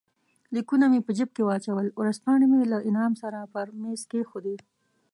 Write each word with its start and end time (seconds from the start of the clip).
لیکونه 0.55 0.85
مې 0.91 0.99
په 1.05 1.11
جېب 1.17 1.29
کې 1.35 1.43
واچول، 1.45 1.85
ورځپاڼې 1.99 2.45
مې 2.51 2.61
له 2.71 2.77
انعام 2.89 3.13
سره 3.21 3.39
پر 3.53 3.67
مېز 3.81 4.01
کښېښودې. 4.11 4.55